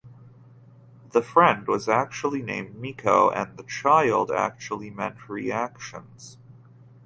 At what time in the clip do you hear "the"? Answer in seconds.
1.11-1.21, 3.55-3.61